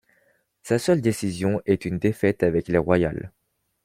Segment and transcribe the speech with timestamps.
[0.63, 3.31] Sa seule décision est une défaite avec les Royals.